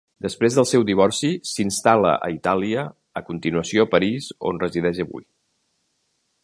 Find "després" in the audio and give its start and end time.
0.25-0.55